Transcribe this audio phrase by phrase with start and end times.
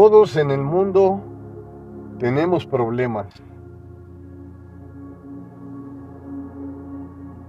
[0.00, 1.20] Todos en el mundo
[2.18, 3.26] tenemos problemas.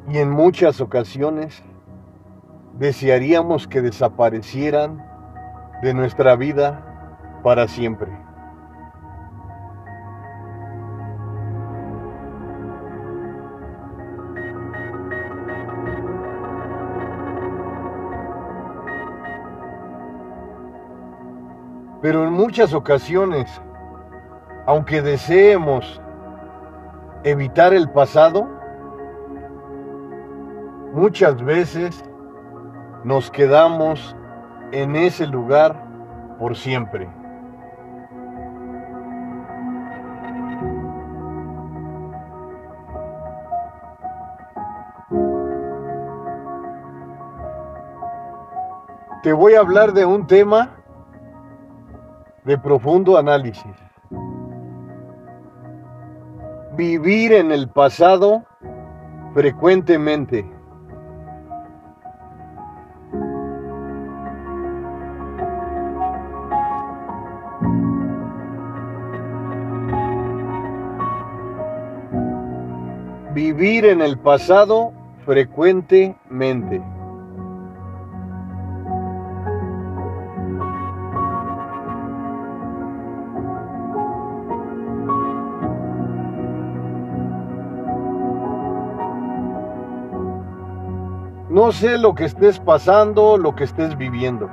[0.09, 1.63] Y en muchas ocasiones
[2.77, 5.01] desearíamos que desaparecieran
[5.81, 8.11] de nuestra vida para siempre.
[22.01, 23.61] Pero en muchas ocasiones,
[24.65, 26.01] aunque deseemos
[27.23, 28.47] evitar el pasado,
[30.93, 32.03] muchas veces
[33.03, 34.15] nos quedamos
[34.71, 35.75] en ese lugar
[36.39, 37.07] por siempre.
[49.21, 50.80] Te voy a hablar de un tema
[52.45, 53.75] de profundo análisis.
[56.75, 58.43] Vivir en el pasado
[59.33, 60.45] frecuentemente.
[73.33, 74.91] Vivir en el pasado
[75.25, 76.81] frecuentemente.
[91.71, 94.49] No sé lo que estés pasando, lo que estés viviendo,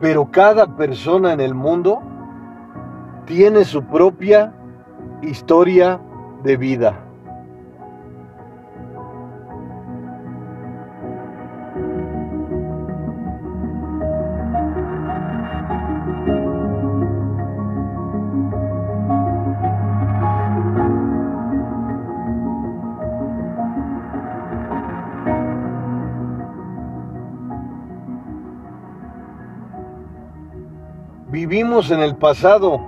[0.00, 2.00] pero cada persona en el mundo
[3.24, 4.54] tiene su propia
[5.22, 6.00] historia
[6.44, 7.03] de vida.
[31.74, 32.80] En el pasado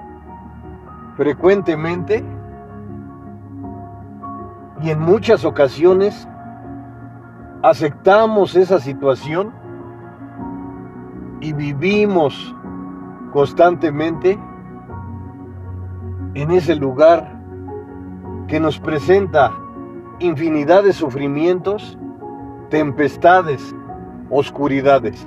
[1.16, 2.24] frecuentemente
[4.80, 6.28] y en muchas ocasiones
[7.64, 9.52] aceptamos esa situación
[11.40, 12.54] y vivimos
[13.32, 14.38] constantemente
[16.34, 17.42] en ese lugar
[18.46, 19.52] que nos presenta
[20.20, 21.98] infinidad de sufrimientos,
[22.70, 23.74] tempestades,
[24.30, 25.26] oscuridades.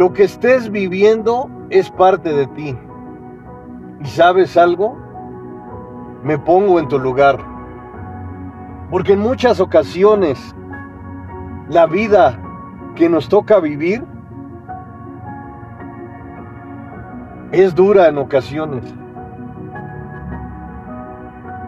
[0.00, 2.74] Lo que estés viviendo es parte de ti.
[4.00, 4.96] ¿Y sabes algo?
[6.22, 7.38] Me pongo en tu lugar.
[8.90, 10.56] Porque en muchas ocasiones
[11.68, 12.40] la vida
[12.94, 14.02] que nos toca vivir
[17.52, 18.94] es dura en ocasiones.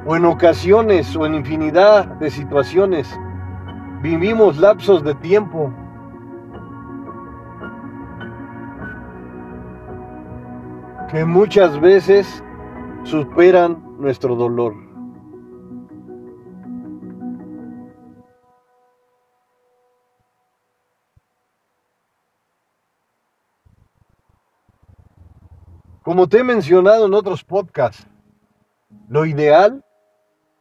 [0.07, 3.15] O en ocasiones o en infinidad de situaciones
[4.01, 5.71] vivimos lapsos de tiempo
[11.13, 12.43] que muchas veces
[13.05, 14.75] superan nuestro dolor.
[26.03, 28.09] Como te he mencionado en otros podcasts,
[29.07, 29.85] lo ideal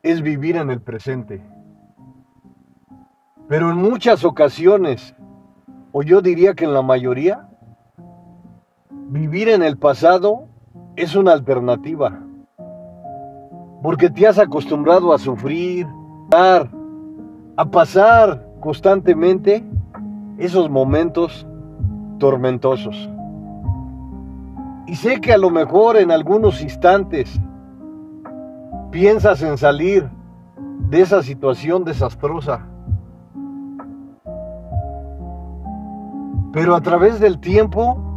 [0.04, 1.42] es vivir en el presente.
[3.48, 5.16] Pero en muchas ocasiones,
[5.94, 7.51] o yo diría que en la mayoría,
[9.12, 10.46] Vivir en el pasado
[10.96, 12.18] es una alternativa,
[13.84, 15.86] porque te has acostumbrado a sufrir,
[16.32, 19.66] a pasar constantemente
[20.38, 21.46] esos momentos
[22.20, 23.10] tormentosos.
[24.88, 27.38] Y sé que a lo mejor en algunos instantes
[28.92, 30.10] piensas en salir
[30.88, 32.66] de esa situación desastrosa.
[36.54, 38.08] Pero a través del tiempo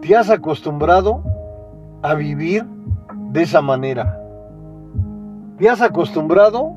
[0.00, 1.22] te has acostumbrado
[2.02, 2.64] a vivir
[3.32, 4.18] de esa manera.
[5.58, 6.74] Te has acostumbrado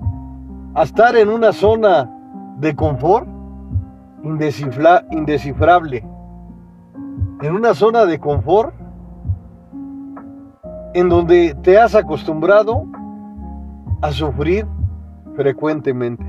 [0.73, 2.09] a estar en una zona
[2.59, 3.27] de confort
[5.11, 6.05] indescifrable.
[7.41, 8.73] En una zona de confort
[10.93, 12.85] en donde te has acostumbrado
[14.01, 14.67] a sufrir
[15.35, 16.25] frecuentemente.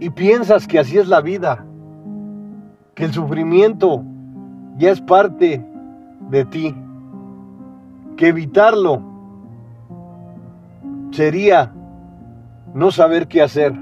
[0.00, 1.64] Y piensas que así es la vida,
[2.94, 4.04] que el sufrimiento
[4.76, 5.64] ya es parte
[6.30, 6.74] de ti.
[8.16, 9.02] que evitarlo
[11.10, 11.72] sería
[12.74, 13.74] no saber qué hacer.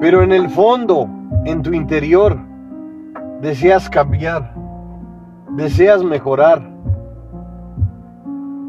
[0.00, 1.08] Pero en el fondo,
[1.46, 2.38] en tu interior,
[3.40, 4.52] deseas cambiar,
[5.56, 6.62] deseas mejorar,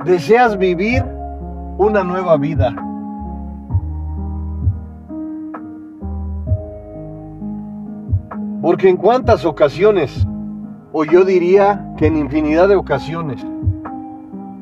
[0.05, 1.03] deseas vivir
[1.77, 2.73] una nueva vida.
[8.61, 10.25] Porque en cuántas ocasiones,
[10.91, 13.45] o yo diría que en infinidad de ocasiones,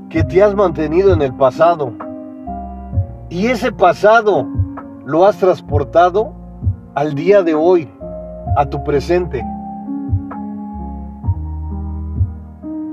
[0.09, 1.93] que te has mantenido en el pasado,
[3.29, 4.47] y ese pasado
[5.05, 6.33] lo has transportado
[6.95, 7.89] al día de hoy,
[8.57, 9.43] a tu presente.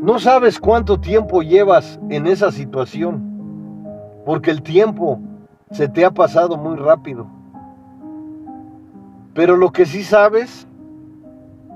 [0.01, 3.85] No sabes cuánto tiempo llevas en esa situación,
[4.25, 5.21] porque el tiempo
[5.73, 7.27] se te ha pasado muy rápido.
[9.35, 10.67] Pero lo que sí sabes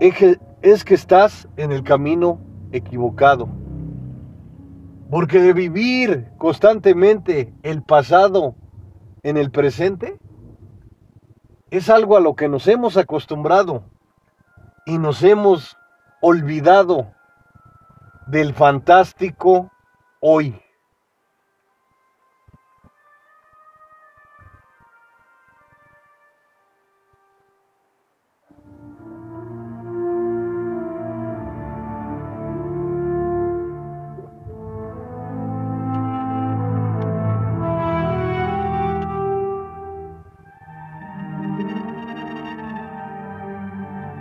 [0.01, 2.39] es que, es que estás en el camino
[2.73, 3.47] equivocado.
[5.11, 8.55] Porque de vivir constantemente el pasado
[9.23, 10.17] en el presente,
[11.71, 13.83] es algo a lo que nos hemos acostumbrado
[14.87, 15.77] y nos hemos
[16.23, 17.14] olvidado
[18.27, 19.71] del fantástico
[20.21, 20.61] hoy.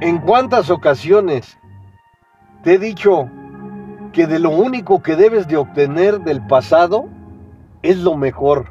[0.01, 1.57] ¿En cuántas ocasiones
[2.61, 3.29] te he dicho
[4.13, 7.09] que de lo único que debes de obtener del pasado
[7.81, 8.67] es lo mejor?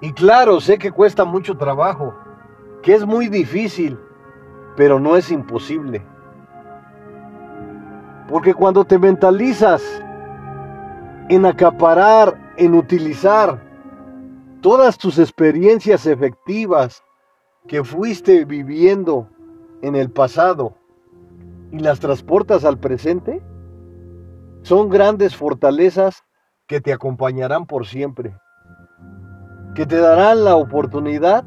[0.00, 2.14] Y claro, sé que cuesta mucho trabajo,
[2.82, 3.98] que es muy difícil,
[4.76, 6.02] pero no es imposible.
[8.28, 9.82] Porque cuando te mentalizas
[11.28, 13.62] en acaparar, en utilizar
[14.60, 17.02] todas tus experiencias efectivas
[17.66, 19.28] que fuiste viviendo
[19.82, 20.74] en el pasado
[21.74, 23.42] y las transportas al presente,
[24.62, 26.22] son grandes fortalezas
[26.68, 28.38] que te acompañarán por siempre,
[29.74, 31.42] que te darán la oportunidad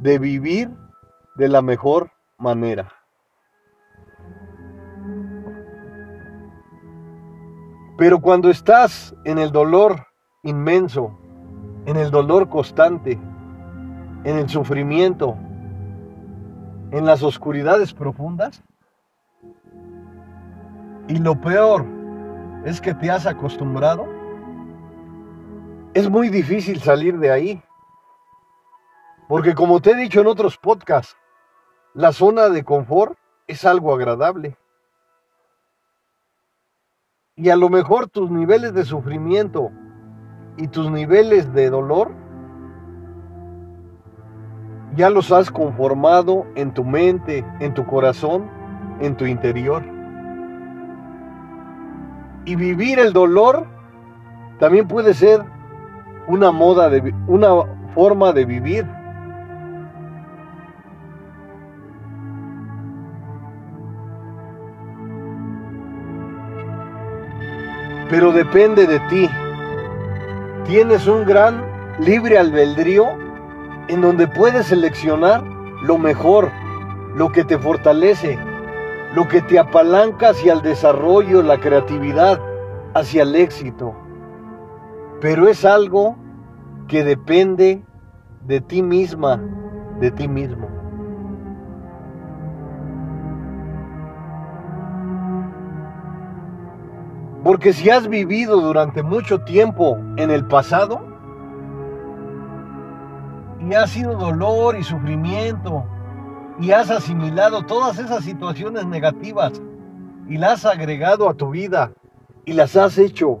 [0.00, 0.70] de vivir
[1.36, 2.90] de la mejor manera.
[7.98, 10.06] Pero cuando estás en el dolor
[10.44, 11.18] inmenso,
[11.84, 13.20] en el dolor constante,
[14.24, 15.36] en el sufrimiento,
[16.90, 18.62] en las oscuridades profundas.
[21.08, 21.86] Y lo peor
[22.64, 24.06] es que te has acostumbrado.
[25.94, 27.62] Es muy difícil salir de ahí.
[29.26, 31.16] Porque como te he dicho en otros podcasts,
[31.94, 34.56] la zona de confort es algo agradable.
[37.36, 39.70] Y a lo mejor tus niveles de sufrimiento
[40.56, 42.12] y tus niveles de dolor
[44.94, 48.50] ya los has conformado en tu mente, en tu corazón,
[49.00, 49.97] en tu interior.
[52.48, 53.66] Y vivir el dolor
[54.58, 55.44] también puede ser
[56.28, 57.50] una moda de una
[57.94, 58.86] forma de vivir.
[68.08, 69.28] Pero depende de ti.
[70.64, 71.62] Tienes un gran
[71.98, 73.08] libre albedrío
[73.88, 75.44] en donde puedes seleccionar
[75.82, 76.50] lo mejor,
[77.14, 78.38] lo que te fortalece,
[79.14, 82.40] lo que te apalanca hacia el desarrollo, la creatividad,
[82.94, 83.94] hacia el éxito.
[85.20, 86.16] Pero es algo
[86.86, 87.82] que depende
[88.46, 89.40] de ti misma,
[90.00, 90.68] de ti mismo.
[97.42, 101.00] Porque si has vivido durante mucho tiempo en el pasado,
[103.60, 105.84] y ha sido dolor y sufrimiento
[106.60, 109.52] y has asimilado todas esas situaciones negativas
[110.28, 111.92] y las has agregado a tu vida
[112.44, 113.40] y las has hecho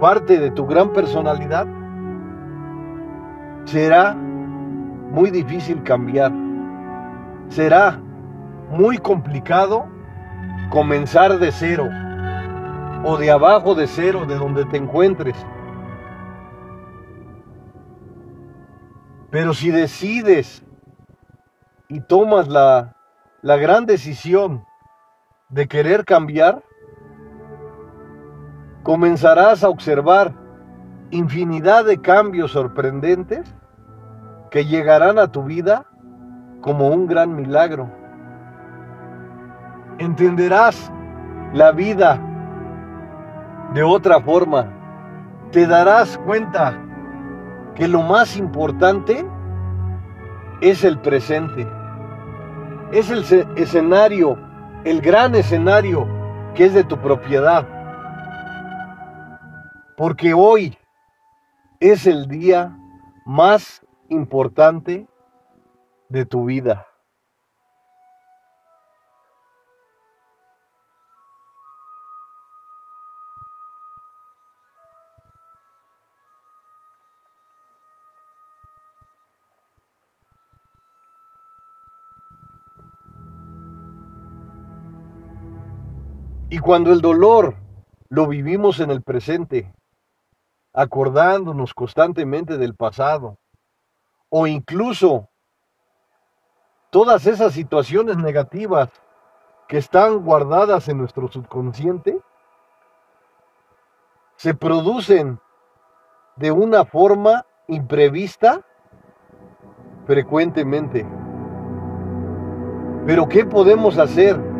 [0.00, 1.66] parte de tu gran personalidad,
[3.64, 6.32] será muy difícil cambiar.
[7.48, 8.00] Será
[8.70, 9.86] muy complicado
[10.70, 11.88] comenzar de cero
[13.04, 15.36] o de abajo de cero, de donde te encuentres.
[19.30, 20.62] Pero si decides
[21.88, 22.94] y tomas la,
[23.42, 24.64] la gran decisión
[25.48, 26.62] de querer cambiar,
[28.82, 30.34] comenzarás a observar
[31.10, 33.54] infinidad de cambios sorprendentes
[34.50, 35.86] que llegarán a tu vida
[36.60, 37.90] como un gran milagro.
[39.98, 40.92] Entenderás
[41.54, 42.20] la vida
[43.74, 44.66] de otra forma.
[45.52, 46.74] Te darás cuenta
[47.74, 49.24] que lo más importante
[50.60, 51.77] es el presente.
[52.92, 53.24] Es el
[53.56, 54.38] escenario,
[54.84, 56.08] el gran escenario
[56.54, 57.66] que es de tu propiedad.
[59.96, 60.76] Porque hoy
[61.80, 62.76] es el día
[63.24, 65.06] más importante
[66.08, 66.87] de tu vida.
[86.50, 87.56] Y cuando el dolor
[88.08, 89.70] lo vivimos en el presente,
[90.72, 93.36] acordándonos constantemente del pasado,
[94.30, 95.28] o incluso
[96.90, 98.88] todas esas situaciones negativas
[99.68, 102.18] que están guardadas en nuestro subconsciente,
[104.36, 105.38] se producen
[106.36, 108.64] de una forma imprevista
[110.06, 111.06] frecuentemente.
[113.04, 114.57] Pero ¿qué podemos hacer?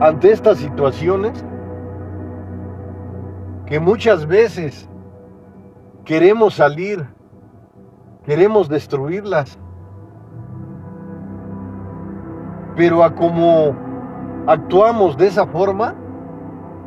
[0.00, 1.44] Ante estas situaciones
[3.66, 4.88] que muchas veces
[6.04, 7.06] queremos salir,
[8.24, 9.58] queremos destruirlas,
[12.76, 13.74] pero a como
[14.46, 15.94] actuamos de esa forma,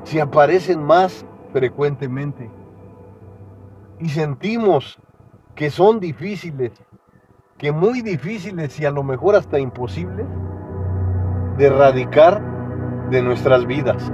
[0.03, 2.51] se aparecen más frecuentemente.
[3.99, 4.99] Y sentimos
[5.55, 6.71] que son difíciles,
[7.57, 10.27] que muy difíciles y a lo mejor hasta imposibles
[11.57, 12.56] de erradicar
[13.09, 14.11] de nuestras vidas.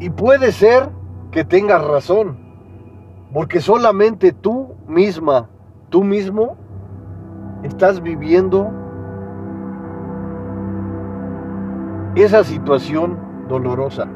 [0.00, 0.90] Y puede ser
[1.30, 2.38] que tengas razón,
[3.32, 5.48] porque solamente tú misma,
[5.90, 6.56] tú mismo,
[7.62, 8.70] estás viviendo
[12.14, 14.06] esa situación dolorosa.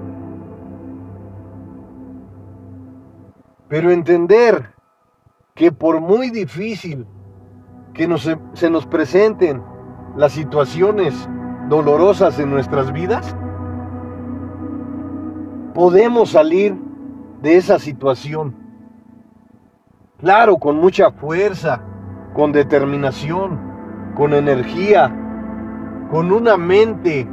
[3.69, 4.75] Pero entender
[5.55, 7.07] que por muy difícil
[7.95, 9.63] que nos, se nos presenten
[10.17, 11.29] las situaciones
[11.73, 13.35] dolorosas en nuestras vidas,
[15.73, 16.77] podemos salir
[17.41, 18.55] de esa situación.
[20.19, 21.83] Claro, con mucha fuerza,
[22.35, 23.59] con determinación,
[24.15, 25.11] con energía,
[26.11, 27.27] con una mente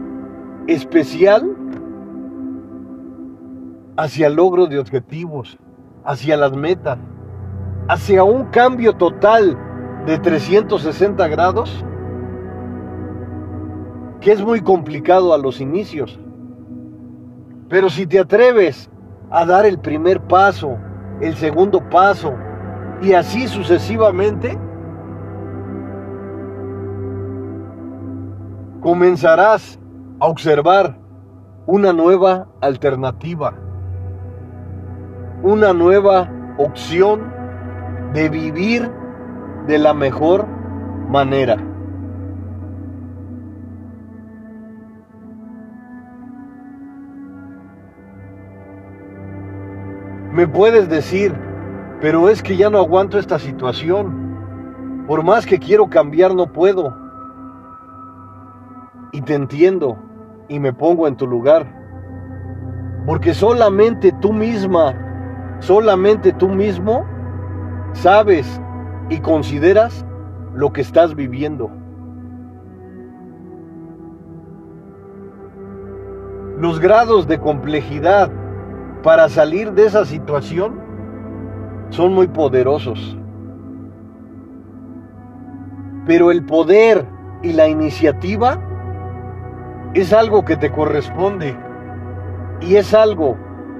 [0.68, 1.58] especial
[3.98, 5.60] hacia el logro de objetivos,
[6.06, 6.98] hacia las metas,
[7.90, 9.58] hacia un cambio total
[10.06, 11.84] de 360 grados
[14.22, 16.20] que es muy complicado a los inicios.
[17.70, 18.90] Pero si te atreves
[19.30, 20.78] a dar el primer paso,
[21.22, 22.34] el segundo paso,
[23.02, 24.58] y así sucesivamente,
[28.82, 29.80] comenzarás
[30.20, 30.98] a observar
[31.66, 33.54] una nueva alternativa,
[35.44, 37.32] una nueva opción
[38.14, 38.92] de vivir
[39.68, 40.48] de la mejor
[41.10, 41.69] manera.
[50.40, 51.36] Me puedes decir,
[52.00, 55.04] pero es que ya no aguanto esta situación.
[55.06, 56.96] Por más que quiero cambiar, no puedo.
[59.12, 59.98] Y te entiendo
[60.48, 61.68] y me pongo en tu lugar.
[63.06, 64.96] Porque solamente tú misma,
[65.60, 67.06] solamente tú mismo
[67.92, 68.62] sabes
[69.10, 70.06] y consideras
[70.56, 71.70] lo que estás viviendo.
[76.58, 78.32] Los grados de complejidad
[79.04, 80.80] para salir de esa situación
[81.90, 83.18] son muy poderosos.
[86.06, 87.06] Pero el poder
[87.42, 88.60] y la iniciativa
[89.94, 91.56] es algo que te corresponde
[92.62, 93.38] y es algo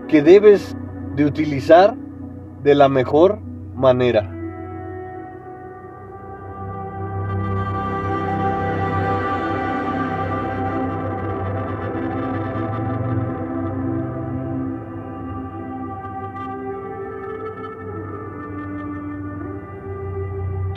[0.08, 0.76] que debes
[1.16, 1.96] de utilizar
[2.64, 3.40] de la mejor
[3.76, 4.39] manera.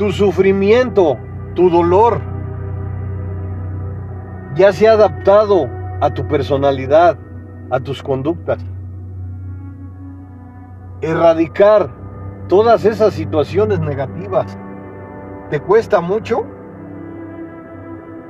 [0.02, 1.16] Tu sufrimiento,
[1.54, 2.21] tu dolor,
[4.56, 7.16] ya se ha adaptado a tu personalidad,
[7.71, 8.59] a tus conductas.
[11.02, 11.88] Erradicar
[12.49, 14.59] todas esas situaciones negativas
[15.50, 16.44] te cuesta mucho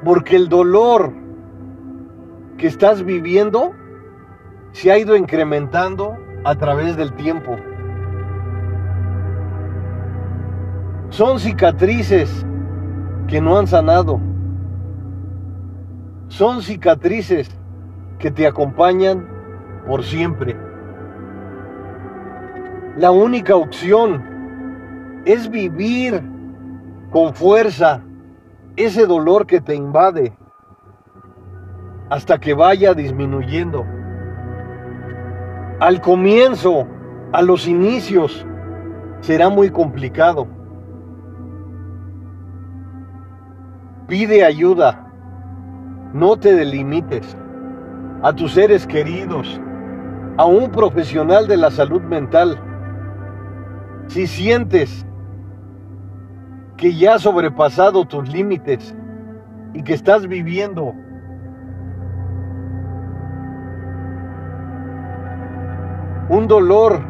[0.05, 1.11] porque el dolor
[2.59, 3.73] que estás viviendo
[4.73, 7.57] se ha ido incrementando a través del tiempo.
[11.13, 12.47] Son cicatrices
[13.29, 14.19] que no han sanado.
[16.29, 17.51] Son cicatrices
[18.19, 19.29] que te acompañan
[19.87, 20.57] por siempre.
[22.97, 24.25] La única opción
[25.27, 26.23] es vivir
[27.11, 28.03] con fuerza
[28.77, 30.35] ese dolor que te invade
[32.09, 33.85] hasta que vaya disminuyendo.
[35.79, 36.87] Al comienzo,
[37.33, 38.47] a los inicios,
[39.21, 40.62] será muy complicado.
[44.09, 45.07] Pide ayuda,
[46.13, 47.37] no te delimites
[48.23, 49.61] a tus seres queridos,
[50.37, 52.59] a un profesional de la salud mental.
[54.09, 55.07] Si sientes
[56.77, 58.95] que ya has sobrepasado tus límites
[59.73, 60.95] y que estás viviendo
[66.29, 67.01] un dolor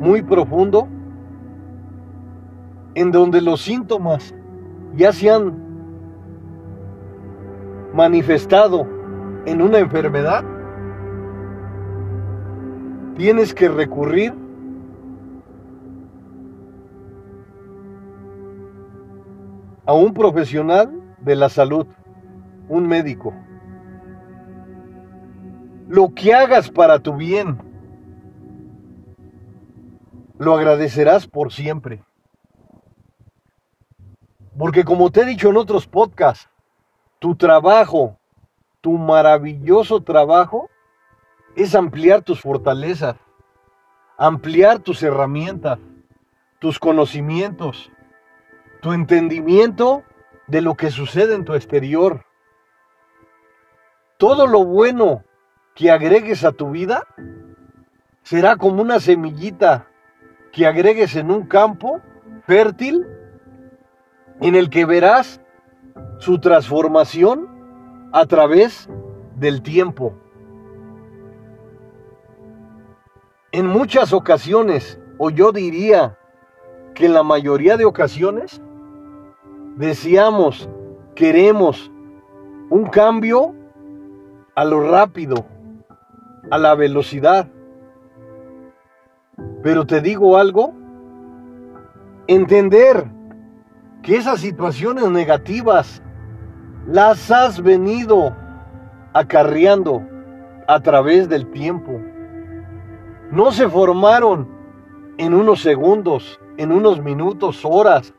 [0.00, 0.88] muy profundo
[2.98, 4.34] en donde los síntomas
[4.96, 5.56] ya se han
[7.94, 8.88] manifestado
[9.46, 10.44] en una enfermedad,
[13.16, 14.34] tienes que recurrir
[19.86, 20.90] a un profesional
[21.20, 21.86] de la salud,
[22.68, 23.32] un médico.
[25.86, 27.58] Lo que hagas para tu bien,
[30.36, 32.02] lo agradecerás por siempre.
[34.58, 36.50] Porque como te he dicho en otros podcasts,
[37.20, 38.18] tu trabajo,
[38.80, 40.68] tu maravilloso trabajo,
[41.54, 43.16] es ampliar tus fortalezas,
[44.16, 45.78] ampliar tus herramientas,
[46.58, 47.90] tus conocimientos,
[48.82, 50.02] tu entendimiento
[50.48, 52.24] de lo que sucede en tu exterior.
[54.16, 55.24] Todo lo bueno
[55.74, 57.06] que agregues a tu vida
[58.22, 59.86] será como una semillita
[60.50, 62.00] que agregues en un campo
[62.44, 63.06] fértil
[64.40, 65.40] en el que verás
[66.18, 67.48] su transformación
[68.12, 68.88] a través
[69.36, 70.14] del tiempo.
[73.52, 76.18] En muchas ocasiones, o yo diría
[76.94, 78.60] que en la mayoría de ocasiones,
[79.76, 80.68] deseamos,
[81.14, 81.90] queremos
[82.70, 83.54] un cambio
[84.54, 85.46] a lo rápido,
[86.50, 87.48] a la velocidad.
[89.62, 90.74] Pero te digo algo,
[92.26, 93.17] entender
[94.02, 96.02] que esas situaciones negativas
[96.86, 98.34] las has venido
[99.12, 100.02] acarreando
[100.66, 102.00] a través del tiempo.
[103.30, 104.48] No se formaron
[105.18, 108.14] en unos segundos, en unos minutos, horas.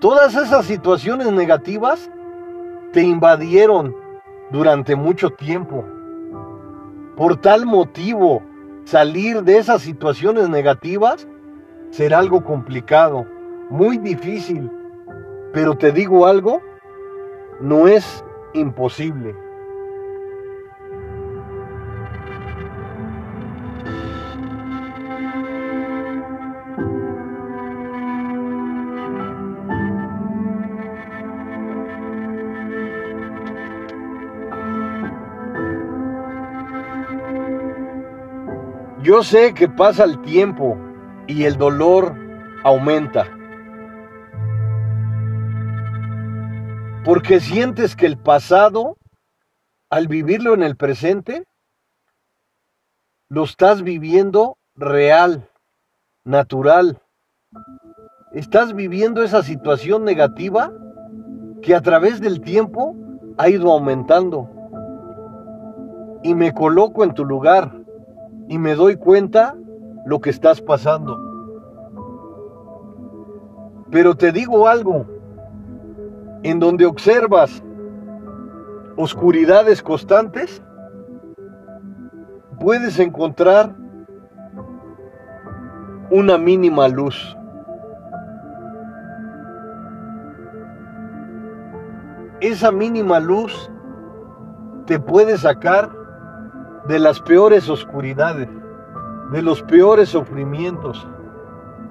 [0.00, 2.10] Todas esas situaciones negativas
[2.92, 3.94] te invadieron
[4.50, 5.84] durante mucho tiempo.
[7.16, 8.42] Por tal motivo,
[8.84, 11.28] salir de esas situaciones negativas
[11.90, 13.26] será algo complicado,
[13.70, 14.70] muy difícil.
[15.52, 16.60] Pero te digo algo,
[17.60, 18.24] no es
[18.54, 19.34] imposible.
[39.02, 40.76] Yo sé que pasa el tiempo
[41.28, 42.12] y el dolor
[42.64, 43.35] aumenta.
[47.06, 48.96] Porque sientes que el pasado,
[49.90, 51.44] al vivirlo en el presente,
[53.28, 55.48] lo estás viviendo real,
[56.24, 57.00] natural.
[58.32, 60.72] Estás viviendo esa situación negativa
[61.62, 62.96] que a través del tiempo
[63.38, 64.50] ha ido aumentando.
[66.24, 67.72] Y me coloco en tu lugar
[68.48, 69.54] y me doy cuenta
[70.06, 71.16] lo que estás pasando.
[73.92, 75.15] Pero te digo algo,
[76.42, 77.62] en donde observas
[78.96, 80.62] oscuridades constantes,
[82.60, 83.74] puedes encontrar
[86.10, 87.36] una mínima luz.
[92.40, 93.70] Esa mínima luz
[94.86, 95.90] te puede sacar
[96.86, 98.48] de las peores oscuridades,
[99.32, 101.06] de los peores sufrimientos,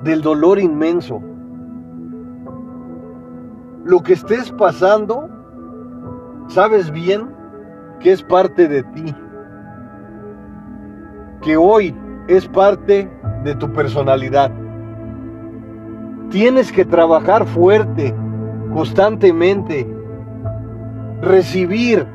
[0.01, 1.21] del dolor inmenso
[3.85, 5.29] lo que estés pasando,
[6.47, 7.29] sabes bien
[7.99, 9.15] que es parte de ti,
[11.43, 11.95] que hoy
[12.27, 13.07] es parte
[13.43, 14.51] de tu personalidad.
[16.31, 18.13] Tienes que trabajar fuerte,
[18.73, 19.87] constantemente,
[21.21, 22.07] recibir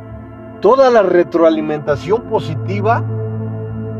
[0.60, 3.04] toda la retroalimentación positiva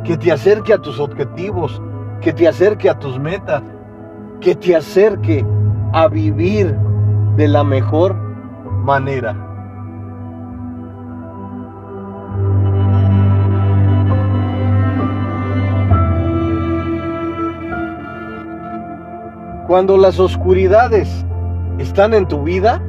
[0.03, 1.81] que te acerque a tus objetivos,
[2.21, 3.63] que te acerque a tus metas,
[4.41, 5.47] que te acerque
[5.93, 6.77] a vivir
[7.41, 8.15] de la mejor
[8.85, 9.35] manera.
[19.67, 21.25] Cuando las oscuridades
[21.79, 22.83] están en tu vida,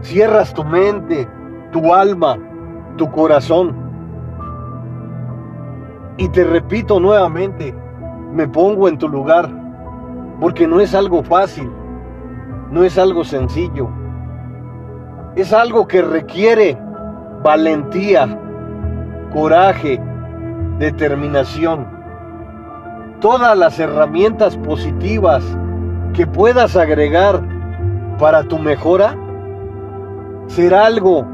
[0.00, 1.28] cierras tu mente,
[1.70, 2.36] tu alma,
[2.96, 3.76] tu corazón.
[6.16, 7.72] Y te repito nuevamente,
[8.32, 9.48] me pongo en tu lugar,
[10.40, 11.70] porque no es algo fácil,
[12.70, 13.88] no es algo sencillo,
[15.36, 16.78] es algo que requiere
[17.42, 18.38] valentía,
[19.32, 20.00] coraje,
[20.78, 22.00] determinación
[23.20, 25.44] todas las herramientas positivas
[26.14, 27.40] que puedas agregar
[28.18, 29.16] para tu mejora,
[30.48, 31.26] será algo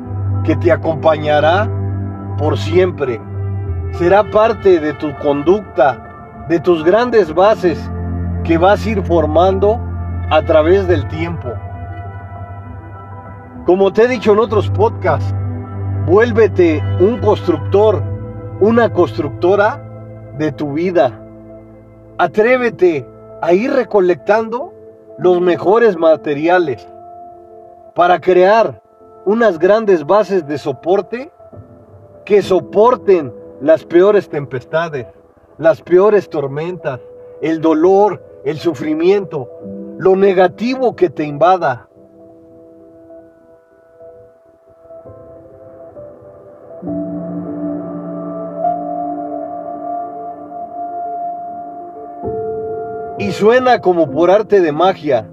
[0.45, 1.69] que te acompañará
[2.39, 3.21] por siempre.
[3.93, 7.91] Será parte de tu conducta, de tus grandes bases
[8.45, 9.81] que vas a ir formando
[10.31, 11.53] a través del tiempo.
[13.65, 15.35] Como te he dicho en otros podcasts,
[16.07, 18.03] vuélvete un constructor,
[18.61, 19.83] una constructora
[20.39, 21.23] de tu vida
[22.19, 23.07] Atrévete
[23.43, 24.73] a ir recolectando
[25.19, 26.89] los mejores materiales
[27.95, 28.83] para crear
[29.27, 31.31] unas grandes bases de soporte
[32.25, 35.07] que soporten las peores tempestades,
[35.59, 37.01] las peores tormentas,
[37.43, 39.51] el dolor, el sufrimiento,
[39.99, 41.89] lo negativo que te invada.
[53.19, 55.27] Y suena como por arte de magia,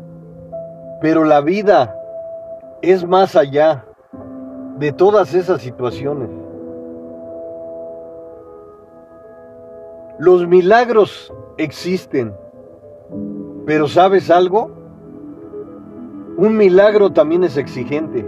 [1.01, 1.95] pero la vida
[2.81, 3.85] es más allá
[4.77, 6.29] de todas esas situaciones.
[10.17, 12.33] Los milagros existen,
[13.65, 14.71] pero ¿sabes algo?
[16.37, 18.25] Un milagro también es exigente,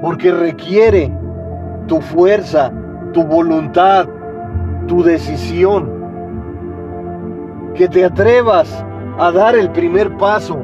[0.00, 1.10] porque requiere
[1.86, 2.72] tu fuerza,
[3.12, 4.08] tu voluntad,
[4.86, 5.90] tu decisión
[7.74, 8.84] que te atrevas
[9.18, 10.58] a dar el primer paso,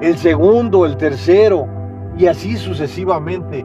[0.00, 1.66] el segundo, el tercero
[2.18, 3.64] y así sucesivamente.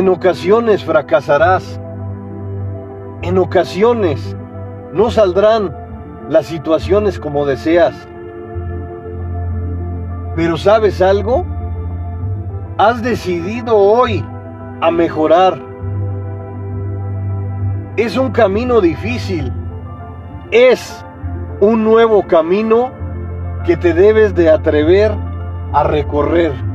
[0.00, 1.78] En ocasiones fracasarás,
[3.20, 4.34] en ocasiones
[4.94, 5.76] no saldrán
[6.30, 8.08] las situaciones como deseas.
[10.36, 11.44] Pero ¿sabes algo?
[12.78, 14.24] has decidido hoy
[14.80, 15.60] a mejorar.
[17.98, 19.52] Es un camino difícil.
[20.50, 21.04] Es
[21.60, 22.90] un nuevo camino
[23.66, 25.12] que te debes de atrever
[25.74, 26.69] a recorrer.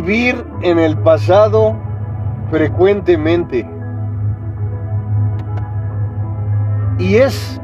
[0.00, 1.76] Vivir en el pasado
[2.50, 3.68] frecuentemente.
[6.98, 7.60] Y es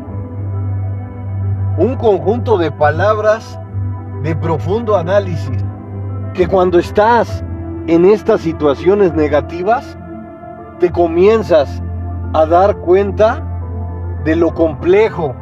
[1.79, 3.59] un conjunto de palabras
[4.23, 5.65] de profundo análisis
[6.35, 7.43] que cuando estás
[7.87, 9.97] en estas situaciones negativas,
[10.81, 11.83] te comienzas
[12.35, 13.43] a dar cuenta
[14.25, 15.35] de lo complejo,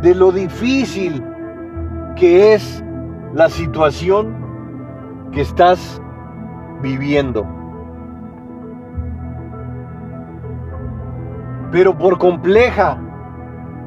[0.00, 1.22] de lo difícil
[2.16, 2.82] que es
[3.34, 4.41] la situación
[5.32, 6.00] que estás
[6.82, 7.46] viviendo.
[11.70, 12.98] Pero por compleja,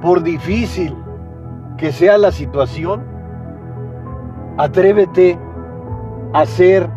[0.02, 0.96] por difícil
[1.78, 3.04] que sea la situación,
[4.58, 5.38] atrévete
[6.34, 6.90] a ser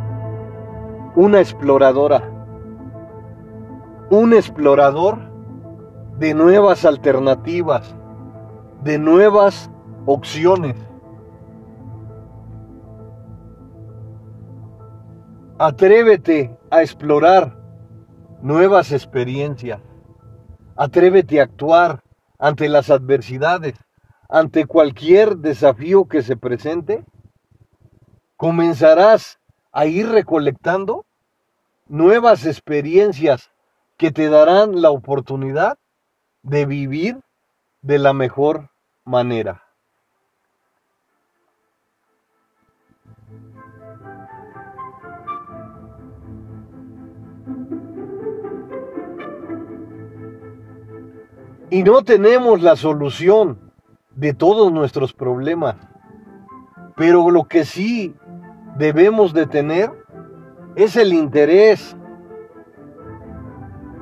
[1.14, 2.22] una exploradora,
[4.10, 5.18] un explorador
[6.18, 7.94] de nuevas alternativas,
[8.82, 9.70] de nuevas
[10.06, 10.76] opciones.
[15.60, 17.58] Atrévete a explorar
[18.40, 19.80] nuevas experiencias.
[20.76, 22.04] Atrévete a actuar
[22.38, 23.74] ante las adversidades,
[24.28, 27.04] ante cualquier desafío que se presente.
[28.36, 29.40] Comenzarás
[29.72, 31.06] a ir recolectando
[31.88, 33.50] nuevas experiencias
[33.96, 35.76] que te darán la oportunidad
[36.42, 37.20] de vivir
[37.82, 38.70] de la mejor
[39.04, 39.67] manera.
[51.70, 53.58] Y no tenemos la solución
[54.14, 55.76] de todos nuestros problemas.
[56.96, 58.14] Pero lo que sí
[58.78, 59.90] debemos de tener
[60.76, 61.96] es el interés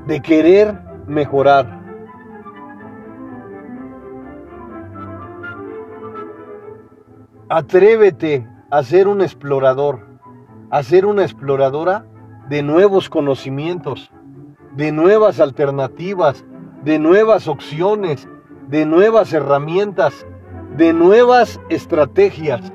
[0.06, 1.80] de querer mejorar.
[7.48, 10.06] Atrévete a ser un explorador,
[10.70, 12.06] a ser una exploradora
[12.48, 14.10] de nuevos conocimientos,
[14.76, 16.44] de nuevas alternativas,
[16.82, 18.28] de nuevas opciones,
[18.68, 20.26] de nuevas herramientas,
[20.76, 22.72] de nuevas estrategias.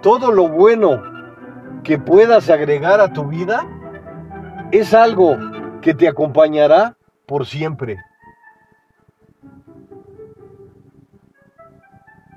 [0.00, 1.02] Todo lo bueno
[1.84, 3.66] que puedas agregar a tu vida
[4.70, 5.36] es algo
[5.80, 7.98] que te acompañará por siempre.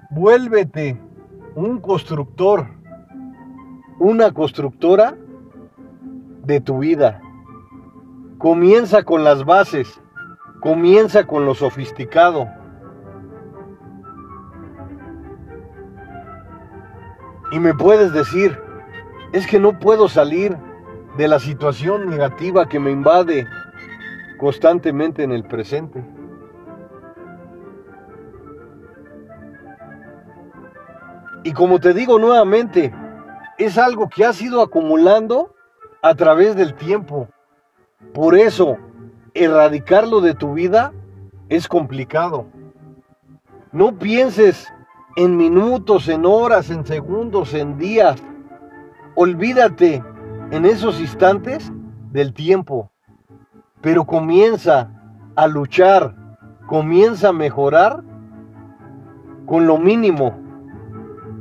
[0.09, 0.99] Vuélvete
[1.55, 2.67] un constructor,
[3.99, 5.15] una constructora
[6.43, 7.21] de tu vida.
[8.45, 9.99] Comienza con las bases,
[10.59, 12.47] comienza con lo sofisticado.
[17.51, 18.55] Y me puedes decir,
[19.33, 20.55] es que no puedo salir
[21.17, 23.47] de la situación negativa que me invade
[24.37, 26.05] constantemente en el presente.
[31.43, 32.93] Y como te digo nuevamente,
[33.57, 35.55] es algo que has ido acumulando
[36.03, 37.27] a través del tiempo.
[38.13, 38.77] Por eso,
[39.33, 40.93] erradicarlo de tu vida
[41.49, 42.45] es complicado.
[43.71, 44.71] No pienses
[45.15, 48.21] en minutos, en horas, en segundos, en días.
[49.15, 50.03] Olvídate
[50.51, 51.71] en esos instantes
[52.11, 52.91] del tiempo.
[53.81, 54.89] Pero comienza
[55.35, 56.15] a luchar,
[56.65, 58.03] comienza a mejorar
[59.45, 60.45] con lo mínimo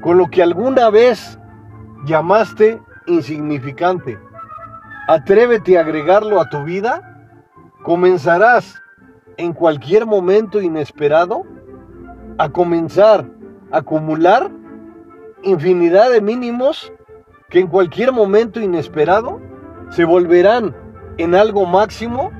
[0.04, 1.38] con lo que alguna vez
[2.04, 4.18] llamaste insignificante.
[5.06, 7.02] Atrévete a agregarlo a tu vida.
[7.82, 8.80] Comenzarás
[9.36, 11.42] en cualquier momento inesperado
[12.38, 13.26] a comenzar
[13.70, 14.50] a acumular
[15.42, 16.90] infinidad de mínimos
[17.50, 19.40] que en cualquier momento inesperado
[19.90, 20.74] se volverán
[21.18, 22.32] en algo máximo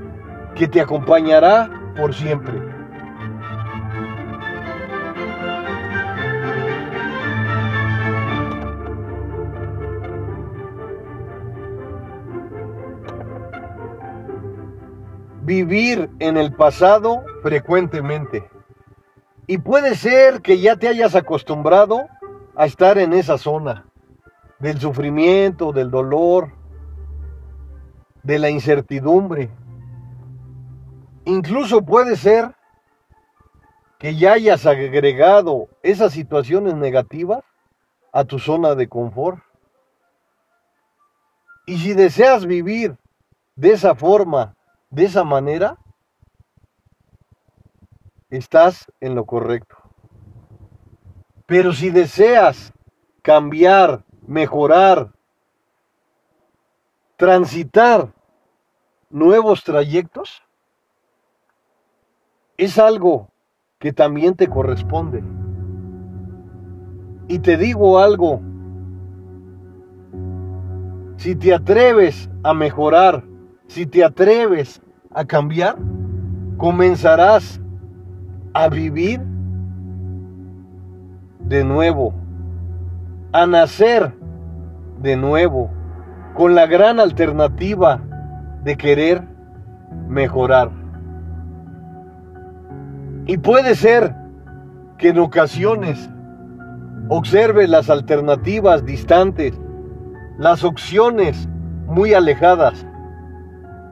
[0.55, 2.73] que te acompañará por siempre.
[15.44, 18.48] Vivir en el pasado frecuentemente.
[19.46, 22.07] Y puede ser que ya te hayas acostumbrado
[22.57, 23.87] a estar en esa zona
[24.59, 26.52] del sufrimiento, del dolor,
[28.22, 29.50] de la incertidumbre.
[31.26, 32.54] Incluso puede ser
[33.98, 37.44] que ya hayas agregado esas situaciones negativas
[38.12, 39.40] a tu zona de confort.
[41.66, 42.96] Y si deseas vivir
[43.57, 44.57] de esa forma
[44.94, 45.76] de esa manera,
[48.30, 49.76] estás en lo correcto.
[51.46, 52.72] Pero si deseas
[53.22, 55.12] cambiar, mejorar,
[57.16, 58.12] transitar
[59.11, 60.42] nuevos trayectos,
[62.57, 63.28] es algo
[63.80, 65.24] que también te corresponde.
[67.26, 68.40] Y te digo algo,
[71.16, 73.24] si te atreves a mejorar,
[73.66, 74.80] si te atreves
[75.14, 75.77] a cambiar,
[76.57, 77.61] comenzarás
[78.53, 79.20] a vivir
[81.40, 82.14] de nuevo,
[83.33, 84.12] a nacer
[85.03, 85.70] de nuevo,
[86.35, 88.00] con la gran alternativa
[88.64, 89.22] de querer
[90.09, 90.70] mejorar.
[93.27, 94.14] Y puede ser
[94.98, 96.11] que en ocasiones
[97.09, 99.59] observe las alternativas distantes,
[100.38, 101.48] las opciones
[101.87, 102.87] muy alejadas,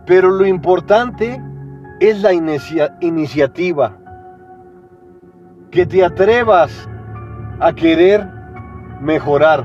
[0.06, 1.40] pero lo importante
[2.00, 3.96] es la iniciativa.
[5.70, 6.88] Que te atrevas
[7.60, 8.28] a querer
[9.00, 9.64] mejorar.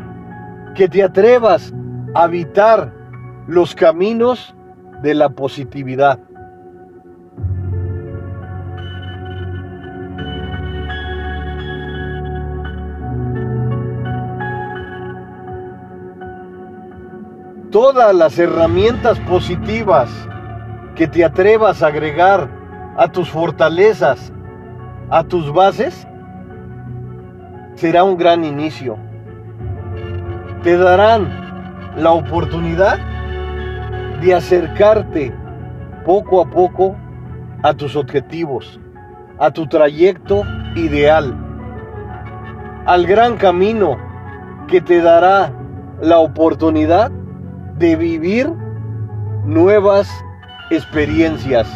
[0.76, 1.73] Que te atrevas
[2.13, 2.93] a habitar
[3.47, 4.56] los caminos
[5.02, 6.19] de la positividad.
[17.80, 20.10] Todas las herramientas positivas
[20.96, 22.50] que te atrevas a agregar
[22.98, 24.34] a tus fortalezas,
[25.12, 26.08] a tus bases,
[27.76, 28.98] será un gran inicio.
[30.63, 32.98] Te darán la oportunidad
[34.22, 35.32] de acercarte
[36.04, 36.96] poco a poco
[37.62, 38.80] a tus objetivos,
[39.38, 40.42] a tu trayecto
[40.76, 41.32] ideal,
[42.88, 43.98] al gran camino
[44.68, 45.52] que te dará
[46.02, 47.12] la oportunidad
[47.78, 48.52] de vivir
[49.46, 50.10] nuevas
[50.72, 51.68] experiencias.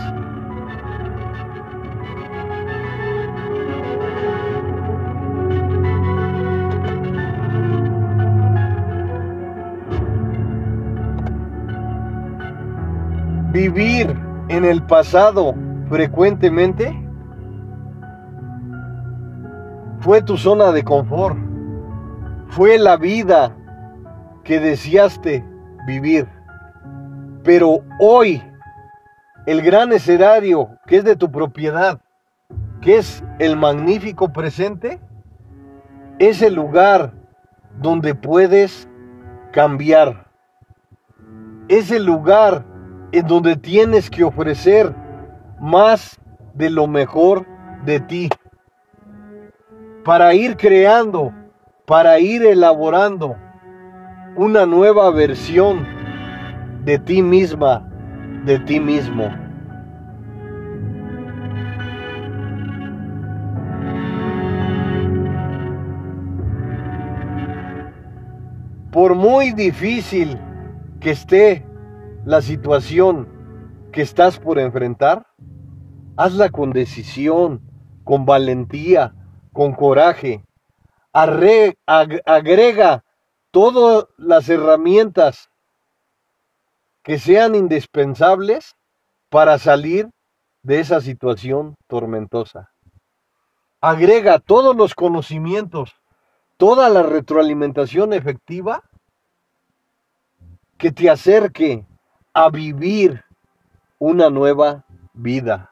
[13.53, 15.53] Vivir en el pasado
[15.89, 16.97] frecuentemente
[19.99, 21.37] fue tu zona de confort,
[22.47, 23.55] fue la vida
[24.43, 25.50] que deseaste
[25.85, 26.27] vivir.
[27.43, 28.41] Pero hoy,
[29.45, 31.99] el gran escenario que es de tu propiedad,
[32.81, 34.99] que es el magnífico presente,
[36.19, 37.13] es el lugar
[37.79, 38.87] donde puedes
[39.51, 40.27] cambiar.
[41.67, 42.63] Es el lugar
[43.11, 44.93] en donde tienes que ofrecer
[45.59, 46.19] más
[46.53, 47.45] de lo mejor
[47.85, 48.29] de ti.
[50.03, 51.33] Para ir creando,
[51.85, 53.35] para ir elaborando
[54.35, 55.85] una nueva versión
[56.85, 57.87] de ti misma,
[58.45, 59.29] de ti mismo.
[68.91, 70.37] Por muy difícil
[70.99, 71.65] que esté
[72.25, 73.27] la situación
[73.91, 75.27] que estás por enfrentar,
[76.17, 77.61] hazla con decisión,
[78.03, 79.13] con valentía,
[79.53, 80.43] con coraje.
[81.13, 83.03] agrega
[83.51, 85.49] todas las herramientas
[87.03, 88.75] que sean indispensables
[89.29, 90.09] para salir
[90.63, 92.71] de esa situación tormentosa.
[93.81, 95.95] Agrega todos los conocimientos,
[96.57, 98.83] toda la retroalimentación efectiva
[100.77, 101.85] que te acerque
[102.33, 103.23] a vivir
[103.99, 105.71] una nueva vida,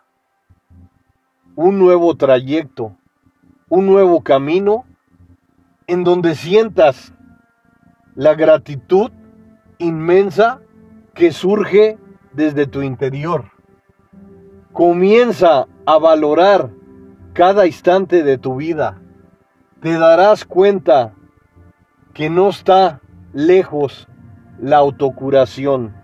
[1.55, 2.97] un nuevo trayecto,
[3.69, 4.85] un nuevo camino
[5.87, 7.13] en donde sientas
[8.19, 9.11] la gratitud
[9.77, 10.59] inmensa
[11.13, 11.97] que surge
[12.33, 13.45] desde tu interior.
[14.73, 16.69] Comienza a valorar
[17.31, 19.01] cada instante de tu vida.
[19.81, 21.13] Te darás cuenta
[22.13, 22.99] que no está
[23.31, 24.09] lejos
[24.59, 25.95] la autocuración.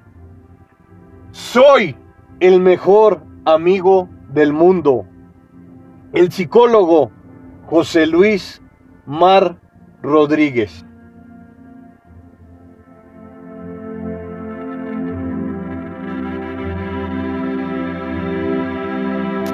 [1.31, 1.97] Soy
[2.39, 5.05] el mejor amigo del mundo.
[6.13, 7.11] El psicólogo
[7.65, 8.61] José Luis
[9.05, 9.59] Mar
[10.01, 10.84] Rodríguez.